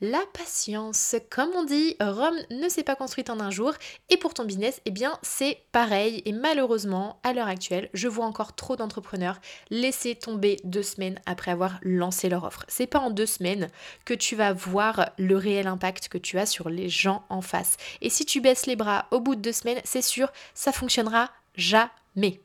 la 0.00 0.22
patience. 0.32 1.16
Comme 1.30 1.50
on 1.54 1.64
dit, 1.64 1.96
Rome 2.00 2.38
ne 2.50 2.68
s'est 2.68 2.82
pas 2.82 2.96
construite 2.96 3.30
en 3.30 3.40
un 3.40 3.50
jour, 3.50 3.72
et 4.10 4.16
pour 4.16 4.34
ton 4.34 4.44
business, 4.44 4.80
eh 4.84 4.90
bien 4.90 5.18
c'est 5.22 5.58
pareil. 5.72 6.22
Et 6.24 6.32
malheureusement, 6.32 7.20
à 7.22 7.32
l'heure 7.32 7.48
actuelle, 7.48 7.88
je 7.94 8.08
vois 8.08 8.26
encore 8.26 8.54
trop 8.54 8.76
d'entrepreneurs 8.76 9.40
laisser 9.70 10.14
tomber 10.14 10.58
deux 10.64 10.82
semaines 10.82 11.20
après 11.26 11.50
avoir 11.50 11.78
lancé 11.82 12.28
leur 12.28 12.44
offre. 12.44 12.64
C'est 12.68 12.86
pas 12.86 13.00
en 13.00 13.10
deux 13.10 13.26
semaines 13.26 13.68
que 14.04 14.14
tu 14.14 14.36
vas 14.36 14.52
voir 14.52 15.10
le 15.18 15.36
réel 15.36 15.66
impact 15.66 16.08
que 16.08 16.18
tu 16.18 16.38
as 16.38 16.46
sur 16.46 16.68
les 16.68 16.88
gens 16.88 17.24
en 17.28 17.40
face. 17.40 17.76
Et 18.00 18.10
si 18.10 18.26
tu 18.26 18.40
baisses 18.40 18.66
les 18.66 18.76
bras 18.76 19.06
au 19.10 19.20
bout 19.20 19.34
de 19.34 19.40
deux 19.40 19.52
semaines, 19.52 19.80
c'est 19.84 20.02
sûr, 20.02 20.32
ça 20.54 20.72
fonctionnera 20.72 21.30
jamais. 21.54 22.40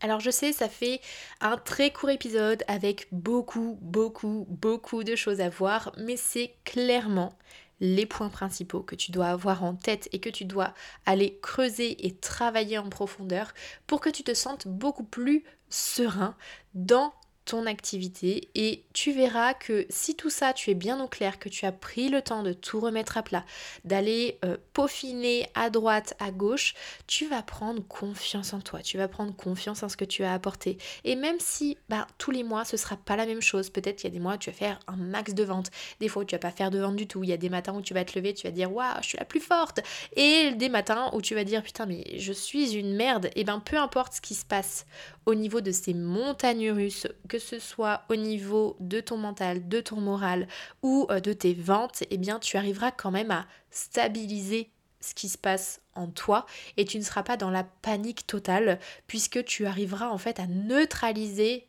Alors 0.00 0.20
je 0.20 0.30
sais, 0.30 0.52
ça 0.52 0.68
fait 0.68 1.00
un 1.40 1.56
très 1.56 1.90
court 1.90 2.10
épisode 2.10 2.62
avec 2.68 3.08
beaucoup, 3.12 3.78
beaucoup, 3.80 4.46
beaucoup 4.48 5.04
de 5.04 5.16
choses 5.16 5.40
à 5.40 5.48
voir, 5.48 5.92
mais 5.96 6.16
c'est 6.16 6.54
clairement 6.64 7.32
les 7.80 8.06
points 8.06 8.28
principaux 8.28 8.82
que 8.82 8.94
tu 8.94 9.10
dois 9.10 9.26
avoir 9.26 9.64
en 9.64 9.74
tête 9.74 10.08
et 10.12 10.20
que 10.20 10.30
tu 10.30 10.44
dois 10.44 10.72
aller 11.04 11.38
creuser 11.42 12.06
et 12.06 12.14
travailler 12.14 12.78
en 12.78 12.88
profondeur 12.88 13.52
pour 13.86 14.00
que 14.00 14.08
tu 14.08 14.22
te 14.22 14.34
sentes 14.34 14.66
beaucoup 14.68 15.04
plus 15.04 15.44
serein 15.68 16.36
dans 16.74 17.12
ton 17.46 17.64
activité 17.64 18.48
et 18.54 18.82
tu 18.92 19.12
verras 19.12 19.54
que 19.54 19.86
si 19.88 20.16
tout 20.16 20.30
ça 20.30 20.52
tu 20.52 20.70
es 20.70 20.74
bien 20.74 21.00
au 21.00 21.06
clair, 21.06 21.38
que 21.38 21.48
tu 21.48 21.64
as 21.64 21.72
pris 21.72 22.08
le 22.08 22.20
temps 22.20 22.42
de 22.42 22.52
tout 22.52 22.80
remettre 22.80 23.16
à 23.16 23.22
plat, 23.22 23.44
d'aller 23.84 24.38
euh, 24.44 24.56
peaufiner 24.74 25.48
à 25.54 25.70
droite, 25.70 26.14
à 26.18 26.32
gauche, 26.32 26.74
tu 27.06 27.26
vas 27.26 27.42
prendre 27.42 27.86
confiance 27.86 28.52
en 28.52 28.60
toi, 28.60 28.80
tu 28.82 28.98
vas 28.98 29.08
prendre 29.08 29.34
confiance 29.34 29.82
en 29.82 29.88
ce 29.88 29.96
que 29.96 30.04
tu 30.04 30.24
as 30.24 30.34
apporté. 30.34 30.76
Et 31.04 31.14
même 31.14 31.38
si 31.38 31.78
bah, 31.88 32.08
tous 32.18 32.32
les 32.32 32.42
mois 32.42 32.64
ce 32.64 32.76
sera 32.76 32.96
pas 32.96 33.16
la 33.16 33.26
même 33.26 33.40
chose, 33.42 33.70
peut-être 33.70 33.96
qu'il 33.96 34.10
y 34.10 34.12
a 34.12 34.14
des 34.14 34.20
mois 34.20 34.34
où 34.34 34.38
tu 34.38 34.50
vas 34.50 34.56
faire 34.56 34.80
un 34.88 34.96
max 34.96 35.32
de 35.32 35.44
ventes, 35.44 35.70
des 36.00 36.08
fois 36.08 36.22
où 36.22 36.24
tu 36.26 36.34
vas 36.34 36.40
pas 36.40 36.50
faire 36.50 36.70
de 36.70 36.80
ventes 36.80 36.96
du 36.96 37.06
tout, 37.06 37.22
il 37.22 37.30
y 37.30 37.32
a 37.32 37.38
des 37.38 37.48
matins 37.48 37.74
où 37.74 37.80
tu 37.80 37.94
vas 37.94 38.04
te 38.04 38.18
lever, 38.18 38.34
tu 38.34 38.46
vas 38.46 38.52
dire 38.52 38.72
waouh, 38.72 38.96
je 39.02 39.08
suis 39.08 39.18
la 39.18 39.24
plus 39.24 39.40
forte, 39.40 39.80
et 40.16 40.50
des 40.50 40.68
matins 40.68 41.10
où 41.12 41.22
tu 41.22 41.36
vas 41.36 41.44
dire 41.44 41.62
putain 41.62 41.86
mais 41.86 42.18
je 42.18 42.32
suis 42.32 42.74
une 42.74 42.96
merde, 42.96 43.30
et 43.36 43.44
ben 43.44 43.60
peu 43.60 43.76
importe 43.76 44.14
ce 44.14 44.20
qui 44.20 44.34
se 44.34 44.44
passe 44.44 44.84
au 45.26 45.34
niveau 45.34 45.60
de 45.60 45.72
ces 45.72 45.94
montagnes 45.94 46.70
russes, 46.70 47.06
ce 47.38 47.58
soit 47.58 48.02
au 48.08 48.16
niveau 48.16 48.76
de 48.80 49.00
ton 49.00 49.16
mental, 49.16 49.68
de 49.68 49.80
ton 49.80 50.00
moral 50.00 50.48
ou 50.82 51.06
euh, 51.10 51.20
de 51.20 51.32
tes 51.32 51.54
ventes, 51.54 52.04
eh 52.10 52.18
bien 52.18 52.38
tu 52.38 52.56
arriveras 52.56 52.90
quand 52.90 53.10
même 53.10 53.30
à 53.30 53.46
stabiliser 53.70 54.70
ce 55.00 55.14
qui 55.14 55.28
se 55.28 55.38
passe 55.38 55.80
en 55.94 56.08
toi 56.08 56.46
et 56.76 56.84
tu 56.84 56.98
ne 56.98 57.02
seras 57.02 57.22
pas 57.22 57.36
dans 57.36 57.50
la 57.50 57.64
panique 57.64 58.26
totale 58.26 58.80
puisque 59.06 59.44
tu 59.44 59.66
arriveras 59.66 60.08
en 60.08 60.18
fait 60.18 60.40
à 60.40 60.46
neutraliser 60.46 61.68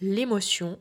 l'émotion 0.00 0.78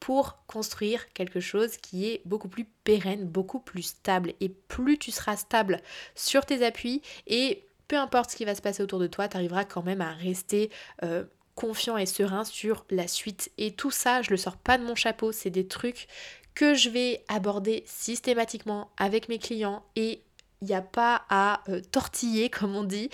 pour 0.00 0.38
construire 0.46 1.12
quelque 1.12 1.40
chose 1.40 1.76
qui 1.76 2.06
est 2.06 2.22
beaucoup 2.24 2.48
plus 2.48 2.66
pérenne, 2.84 3.26
beaucoup 3.26 3.60
plus 3.60 3.82
stable. 3.82 4.34
Et 4.40 4.48
plus 4.48 4.98
tu 4.98 5.10
seras 5.10 5.36
stable 5.36 5.80
sur 6.14 6.44
tes 6.44 6.64
appuis 6.64 7.02
et 7.26 7.64
peu 7.88 7.96
importe 7.96 8.30
ce 8.30 8.36
qui 8.36 8.44
va 8.44 8.54
se 8.54 8.62
passer 8.62 8.82
autour 8.82 8.98
de 8.98 9.06
toi, 9.06 9.28
tu 9.28 9.36
arriveras 9.36 9.64
quand 9.64 9.82
même 9.82 10.00
à 10.00 10.12
rester 10.12 10.70
euh, 11.02 11.24
confiant 11.56 11.96
et 11.96 12.06
serein 12.06 12.44
sur 12.44 12.84
la 12.90 13.08
suite. 13.08 13.50
Et 13.58 13.72
tout 13.72 13.90
ça, 13.90 14.22
je 14.22 14.30
le 14.30 14.36
sors 14.36 14.56
pas 14.56 14.78
de 14.78 14.84
mon 14.84 14.94
chapeau, 14.94 15.32
c'est 15.32 15.50
des 15.50 15.66
trucs 15.66 16.06
que 16.54 16.74
je 16.74 16.88
vais 16.88 17.24
aborder 17.28 17.82
systématiquement 17.86 18.90
avec 18.96 19.28
mes 19.28 19.38
clients 19.38 19.84
et 19.96 20.22
il 20.62 20.68
n'y 20.68 20.74
a 20.74 20.82
pas 20.82 21.22
à 21.28 21.62
euh, 21.68 21.80
tortiller 21.92 22.48
comme 22.50 22.76
on 22.76 22.84
dit 22.84 23.10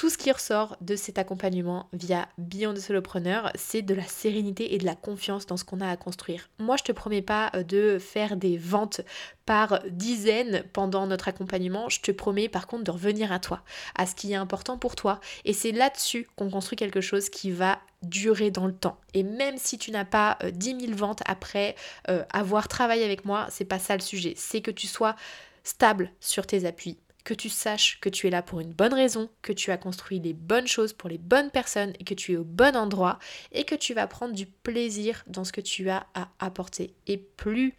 tout 0.00 0.08
ce 0.08 0.16
qui 0.16 0.32
ressort 0.32 0.78
de 0.80 0.96
cet 0.96 1.18
accompagnement 1.18 1.86
via 1.92 2.26
Beyond 2.38 2.72
the 2.72 2.78
Solopreneur, 2.78 3.52
c'est 3.54 3.82
de 3.82 3.92
la 3.92 4.06
sérénité 4.06 4.74
et 4.74 4.78
de 4.78 4.86
la 4.86 4.94
confiance 4.94 5.44
dans 5.44 5.58
ce 5.58 5.64
qu'on 5.64 5.82
a 5.82 5.90
à 5.90 5.98
construire. 5.98 6.48
Moi, 6.58 6.78
je 6.78 6.84
te 6.84 6.92
promets 6.92 7.20
pas 7.20 7.50
euh, 7.54 7.64
de 7.64 7.98
faire 7.98 8.38
des 8.38 8.56
ventes 8.56 9.02
par 9.44 9.82
dizaines 9.90 10.64
pendant 10.72 11.06
notre 11.06 11.28
accompagnement. 11.28 11.90
Je 11.90 12.00
te 12.00 12.12
promets 12.12 12.48
par 12.48 12.66
contre 12.66 12.84
de 12.84 12.90
revenir 12.90 13.30
à 13.30 13.40
toi, 13.40 13.62
à 13.94 14.06
ce 14.06 14.14
qui 14.14 14.32
est 14.32 14.36
important 14.36 14.78
pour 14.78 14.96
toi. 14.96 15.20
Et 15.44 15.52
c'est 15.52 15.70
là-dessus 15.70 16.26
qu'on 16.34 16.48
construit 16.48 16.76
quelque 16.76 17.02
chose 17.02 17.28
qui 17.28 17.50
va 17.50 17.78
durer 18.00 18.50
dans 18.50 18.66
le 18.66 18.74
temps. 18.74 18.98
Et 19.12 19.22
même 19.22 19.58
si 19.58 19.76
tu 19.76 19.90
n'as 19.90 20.06
pas 20.06 20.38
10 20.50 20.76
euh, 20.76 20.80
000 20.80 20.92
ventes 20.94 21.22
après 21.26 21.74
euh, 22.08 22.24
avoir 22.32 22.68
travaillé 22.68 23.04
avec 23.04 23.26
moi, 23.26 23.48
c'est 23.50 23.66
pas 23.66 23.78
ça 23.78 23.96
le 23.96 24.02
sujet. 24.02 24.32
C'est 24.34 24.62
que 24.62 24.70
tu 24.70 24.86
sois 24.86 25.14
stable 25.62 26.10
sur 26.20 26.46
tes 26.46 26.64
appuis, 26.64 26.96
que 27.24 27.34
tu 27.34 27.48
saches 27.48 27.98
que 28.00 28.08
tu 28.08 28.26
es 28.26 28.30
là 28.30 28.42
pour 28.42 28.60
une 28.60 28.72
bonne 28.72 28.94
raison, 28.94 29.28
que 29.42 29.52
tu 29.52 29.70
as 29.70 29.76
construit 29.76 30.20
les 30.20 30.32
bonnes 30.32 30.66
choses 30.66 30.92
pour 30.92 31.08
les 31.08 31.18
bonnes 31.18 31.50
personnes 31.50 31.92
et 31.98 32.04
que 32.04 32.14
tu 32.14 32.32
es 32.32 32.36
au 32.36 32.44
bon 32.44 32.76
endroit 32.76 33.18
et 33.52 33.64
que 33.64 33.74
tu 33.74 33.94
vas 33.94 34.06
prendre 34.06 34.34
du 34.34 34.46
plaisir 34.46 35.22
dans 35.26 35.44
ce 35.44 35.52
que 35.52 35.60
tu 35.60 35.90
as 35.90 36.06
à 36.14 36.30
apporter. 36.40 36.94
Et 37.06 37.16
plus 37.16 37.74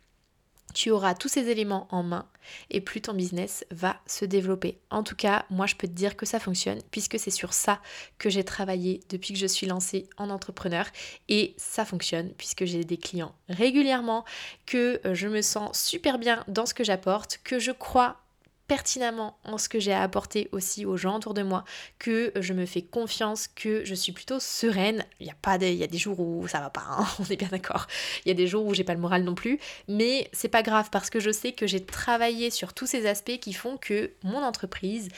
tu 0.74 0.90
auras 0.92 1.14
tous 1.14 1.28
ces 1.28 1.50
éléments 1.50 1.88
en 1.92 2.04
main 2.04 2.28
et 2.70 2.82
plus 2.82 3.02
ton 3.02 3.14
business 3.14 3.66
va 3.72 4.00
se 4.08 4.26
développer. 4.26 4.80
En 4.90 5.04
tout 5.04 5.16
cas, 5.16 5.46
moi 5.50 5.66
je 5.66 5.76
peux 5.76 5.88
te 5.88 5.94
dire 5.94 6.16
que 6.16 6.26
ça 6.26 6.40
fonctionne 6.40 6.80
puisque 6.92 7.20
c'est 7.20 7.32
sur 7.32 7.54
ça 7.54 7.82
que 8.18 8.30
j'ai 8.30 8.44
travaillé 8.44 9.02
depuis 9.10 9.34
que 9.34 9.40
je 9.40 9.48
suis 9.48 9.68
lancée 9.68 10.08
en 10.18 10.30
entrepreneur 10.30 10.86
et 11.30 11.54
ça 11.58 11.86
fonctionne 11.86 12.32
puisque 12.38 12.66
j'ai 12.66 12.84
des 12.84 12.98
clients 12.98 13.36
régulièrement, 13.50 14.26
que 14.66 15.02
je 15.12 15.28
me 15.28 15.42
sens 15.42 15.78
super 15.78 16.18
bien 16.18 16.44
dans 16.48 16.66
ce 16.66 16.74
que 16.74 16.84
j'apporte, 16.84 17.40
que 17.44 17.60
je 17.60 17.72
crois 17.72 18.21
pertinemment 18.72 19.38
en 19.44 19.58
ce 19.58 19.68
que 19.68 19.82
j'ai 19.82 19.92
à 19.92 20.02
apporter 20.02 20.48
aussi 20.54 20.86
aux 20.86 20.96
gens 20.96 21.18
autour 21.18 21.34
de 21.34 21.44
moi, 21.44 21.66
que 22.00 22.32
je 22.38 22.54
me 22.54 22.66
fais 22.66 22.82
confiance, 22.82 23.50
que 23.50 23.84
je 23.84 23.94
suis 23.94 24.14
plutôt 24.14 24.40
sereine. 24.40 25.04
Il 25.20 25.28
y 25.28 25.30
a 25.30 25.36
pas 25.42 25.58
des, 25.58 25.90
jours 25.98 26.22
où 26.22 26.48
ça 26.48 26.62
va 26.62 26.70
pas, 26.70 26.86
hein, 26.88 27.06
on 27.20 27.26
est 27.26 27.36
bien 27.36 27.50
d'accord. 27.50 27.88
Il 28.24 28.30
y 28.30 28.32
a 28.32 28.34
des 28.34 28.48
jours 28.48 28.66
où 28.66 28.74
j'ai 28.74 28.86
pas 28.86 28.94
le 28.94 29.02
moral 29.02 29.26
non 29.26 29.36
plus, 29.36 29.60
mais 29.90 30.30
c'est 30.32 30.48
pas 30.48 30.64
grave 30.64 30.88
parce 30.90 31.10
que 31.10 31.20
je 31.20 31.32
sais 31.32 31.52
que 31.52 31.68
j'ai 31.68 31.84
travaillé 31.84 32.50
sur 32.50 32.72
tous 32.72 32.86
ces 32.86 33.08
aspects 33.08 33.40
qui 33.42 33.52
font 33.52 33.76
que 33.76 34.12
mon 34.24 34.42
entreprise 34.42 35.10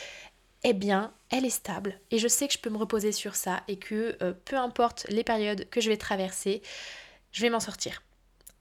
eh 0.64 0.74
bien, 0.74 1.14
elle 1.30 1.46
est 1.46 1.52
stable 1.52 2.00
et 2.10 2.18
je 2.18 2.28
sais 2.28 2.48
que 2.48 2.56
je 2.56 2.60
peux 2.60 2.72
me 2.72 2.78
reposer 2.78 3.12
sur 3.12 3.36
ça 3.36 3.62
et 3.68 3.78
que 3.78 4.18
euh, 4.24 4.34
peu 4.46 4.56
importe 4.56 5.06
les 5.10 5.24
périodes 5.24 5.70
que 5.70 5.80
je 5.80 5.92
vais 5.92 5.98
traverser, 5.98 6.64
je 7.32 7.44
vais 7.44 7.52
m'en 7.52 7.60
sortir. 7.60 8.02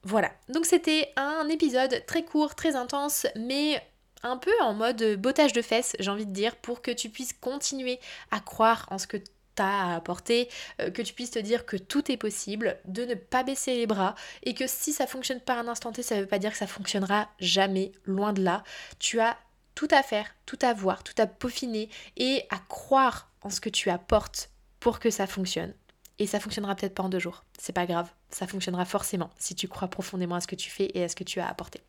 Voilà, 0.03 0.31
donc 0.49 0.67
c'était 0.67 1.11
un 1.15 1.47
épisode 1.47 2.03
très 2.05 2.23
court, 2.23 2.53
très 2.53 2.75
intense, 2.75 3.25
mais 3.35 3.81
un 4.23 4.37
peu 4.37 4.53
en 4.61 4.73
mode 4.73 5.17
bottage 5.17 5.53
de 5.53 5.61
fesses, 5.61 5.95
j'ai 5.99 6.09
envie 6.09 6.25
de 6.25 6.31
dire, 6.31 6.55
pour 6.55 6.81
que 6.81 6.91
tu 6.91 7.09
puisses 7.09 7.33
continuer 7.33 7.99
à 8.31 8.39
croire 8.39 8.87
en 8.89 8.97
ce 8.97 9.07
que 9.07 9.17
tu 9.17 9.61
as 9.61 9.91
à 9.91 9.95
apporter, 9.95 10.49
euh, 10.81 10.89
que 10.89 11.01
tu 11.01 11.13
puisses 11.13 11.31
te 11.31 11.39
dire 11.39 11.65
que 11.65 11.77
tout 11.77 12.11
est 12.11 12.17
possible, 12.17 12.77
de 12.85 13.05
ne 13.05 13.13
pas 13.13 13.43
baisser 13.43 13.75
les 13.75 13.85
bras 13.85 14.15
et 14.41 14.53
que 14.53 14.65
si 14.65 14.93
ça 14.93 15.05
fonctionne 15.05 15.39
pas 15.39 15.59
un 15.59 15.67
instant 15.67 15.91
T, 15.91 16.01
ça 16.01 16.19
veut 16.19 16.25
pas 16.25 16.39
dire 16.39 16.51
que 16.51 16.57
ça 16.57 16.67
fonctionnera 16.67 17.29
jamais, 17.39 17.91
loin 18.05 18.33
de 18.33 18.41
là. 18.41 18.63
Tu 18.99 19.19
as 19.19 19.37
tout 19.75 19.87
à 19.91 20.01
faire, 20.03 20.33
tout 20.45 20.59
à 20.61 20.73
voir, 20.73 21.03
tout 21.03 21.13
à 21.17 21.27
peaufiner 21.27 21.89
et 22.17 22.43
à 22.49 22.57
croire 22.69 23.29
en 23.41 23.49
ce 23.49 23.61
que 23.61 23.69
tu 23.69 23.89
apportes 23.89 24.49
pour 24.79 24.99
que 24.99 25.09
ça 25.09 25.27
fonctionne. 25.27 25.73
Et 26.19 26.27
ça 26.27 26.39
fonctionnera 26.39 26.75
peut-être 26.75 26.95
pas 26.95 27.03
en 27.03 27.09
deux 27.09 27.19
jours. 27.19 27.43
C'est 27.63 27.71
pas 27.71 27.85
grave. 27.85 28.09
Ça 28.29 28.45
fonctionnera 28.45 28.83
forcément 28.83 29.29
si 29.39 29.55
tu 29.55 29.69
crois 29.69 29.87
profondément 29.87 30.35
à 30.35 30.41
ce 30.41 30.47
que 30.47 30.55
tu 30.55 30.69
fais 30.69 30.91
et 30.95 31.03
à 31.05 31.07
ce 31.07 31.15
que 31.15 31.23
tu 31.23 31.39
as 31.39 31.47
apporté. 31.47 31.79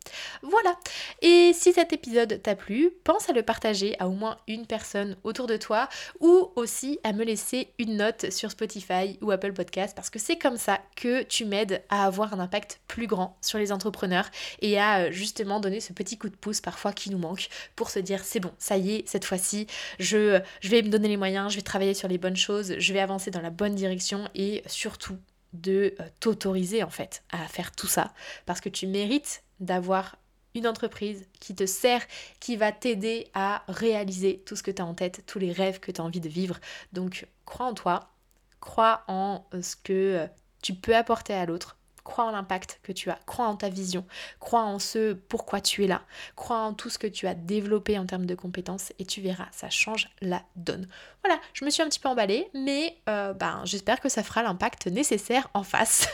Voilà. 0.41 0.73
Et 1.21 1.51
si 1.53 1.73
cet 1.73 1.91
épisode 1.91 2.41
t'a 2.41 2.55
plu, 2.55 2.91
pense 3.03 3.29
à 3.29 3.33
le 3.33 3.43
partager 3.43 3.99
à 3.99 4.07
au 4.07 4.11
moins 4.11 4.37
une 4.47 4.67
personne 4.67 5.17
autour 5.25 5.47
de 5.47 5.57
toi 5.57 5.89
ou 6.21 6.49
aussi 6.55 6.97
à 7.03 7.11
me 7.11 7.25
laisser 7.25 7.73
une 7.77 7.97
note 7.97 8.31
sur 8.31 8.51
Spotify 8.51 9.19
ou 9.19 9.31
Apple 9.31 9.51
Podcast 9.51 9.93
parce 9.93 10.09
que 10.09 10.17
c'est 10.17 10.37
comme 10.37 10.55
ça 10.55 10.79
que 10.95 11.23
tu 11.23 11.43
m'aides 11.43 11.83
à 11.89 12.05
avoir 12.05 12.33
un 12.33 12.39
impact 12.39 12.79
plus 12.87 13.07
grand 13.07 13.35
sur 13.41 13.59
les 13.59 13.73
entrepreneurs 13.73 14.29
et 14.61 14.79
à 14.79 14.99
euh, 14.99 15.11
justement 15.11 15.59
donner 15.59 15.81
ce 15.81 15.91
petit 15.91 16.17
coup 16.17 16.29
de 16.29 16.37
pouce 16.37 16.61
parfois 16.61 16.93
qui 16.93 17.09
nous 17.09 17.17
manque 17.17 17.49
pour 17.75 17.89
se 17.89 17.99
dire 17.99 18.23
c'est 18.23 18.39
bon, 18.39 18.53
ça 18.59 18.77
y 18.77 18.95
est, 18.95 19.09
cette 19.09 19.25
fois-ci, 19.25 19.67
je, 19.99 20.39
je 20.61 20.69
vais 20.69 20.83
me 20.83 20.89
donner 20.89 21.09
les 21.09 21.17
moyens, 21.17 21.51
je 21.51 21.57
vais 21.57 21.63
travailler 21.63 21.95
sur 21.95 22.07
les 22.07 22.17
bonnes 22.17 22.37
choses, 22.37 22.75
je 22.77 22.93
vais 22.93 23.01
avancer 23.01 23.29
dans 23.29 23.41
la 23.41 23.49
bonne 23.49 23.75
direction 23.75 24.29
et 24.35 24.63
surtout 24.67 25.17
de 25.61 25.95
euh, 25.99 26.03
t'autoriser 26.19 26.83
en 26.83 26.89
fait 26.89 27.23
à 27.31 27.47
faire 27.47 27.71
tout 27.71 27.87
ça 27.87 28.13
parce 28.45 28.61
que 28.61 28.69
tu 28.69 28.87
mérites 28.87 29.43
d'avoir 29.59 30.17
une 30.55 30.67
entreprise 30.67 31.27
qui 31.39 31.53
te 31.53 31.65
sert, 31.65 32.01
qui 32.39 32.55
va 32.55 32.71
t'aider 32.71 33.27
à 33.33 33.63
réaliser 33.67 34.41
tout 34.45 34.55
ce 34.55 34.63
que 34.63 34.71
tu 34.71 34.81
as 34.81 34.85
en 34.85 34.93
tête, 34.93 35.23
tous 35.25 35.39
les 35.39 35.51
rêves 35.51 35.79
que 35.79 35.91
tu 35.91 36.01
as 36.01 36.03
envie 36.03 36.21
de 36.21 36.29
vivre. 36.29 36.59
Donc 36.93 37.27
crois 37.45 37.67
en 37.67 37.73
toi, 37.73 38.11
crois 38.59 39.03
en 39.07 39.45
euh, 39.53 39.61
ce 39.61 39.75
que 39.75 39.93
euh, 39.93 40.27
tu 40.61 40.73
peux 40.73 40.95
apporter 40.95 41.33
à 41.33 41.45
l'autre, 41.45 41.77
crois 42.05 42.23
en 42.23 42.31
l'impact 42.31 42.79
que 42.83 42.93
tu 42.93 43.09
as, 43.09 43.19
crois 43.25 43.47
en 43.47 43.57
ta 43.57 43.67
vision, 43.67 44.05
crois 44.39 44.63
en 44.63 44.79
ce 44.79 45.11
pourquoi 45.13 45.59
tu 45.59 45.83
es 45.83 45.87
là, 45.87 46.03
crois 46.37 46.59
en 46.59 46.73
tout 46.73 46.89
ce 46.89 46.97
que 46.97 47.07
tu 47.07 47.27
as 47.27 47.33
développé 47.33 47.99
en 47.99 48.05
termes 48.05 48.25
de 48.25 48.35
compétences 48.35 48.93
et 48.99 49.05
tu 49.05 49.19
verras, 49.19 49.47
ça 49.51 49.69
change 49.69 50.09
la 50.21 50.43
donne. 50.55 50.87
Voilà, 51.23 51.41
je 51.53 51.65
me 51.65 51.71
suis 51.71 51.81
un 51.81 51.87
petit 51.87 51.99
peu 51.99 52.07
emballée, 52.07 52.47
mais 52.53 52.95
euh, 53.09 53.33
ben, 53.33 53.61
j'espère 53.65 53.99
que 53.99 54.09
ça 54.09 54.23
fera 54.23 54.43
l'impact 54.43 54.87
nécessaire 54.87 55.49
en 55.55 55.63
face. 55.63 56.07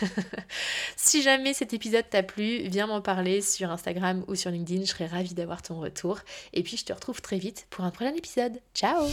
si 0.96 1.22
jamais 1.22 1.54
cet 1.54 1.74
épisode 1.74 2.10
t'a 2.10 2.24
plu, 2.24 2.62
viens 2.70 2.88
m'en 2.88 3.02
parler 3.02 3.42
sur 3.42 3.70
Instagram 3.70 4.24
ou 4.28 4.36
sur 4.36 4.52
LinkedIn, 4.52 4.86
je 4.86 4.92
serai 4.92 5.08
ravie 5.08 5.34
d'avoir 5.34 5.62
ton 5.62 5.80
retour. 5.80 6.20
Et 6.54 6.64
puis 6.64 6.78
je 6.78 6.86
te 6.86 6.94
retrouve 6.94 7.22
très 7.22 7.38
vite 7.38 7.68
pour 7.70 7.84
un 7.84 7.92
prochain 7.92 8.14
épisode. 8.16 8.62
Ciao 8.74 9.06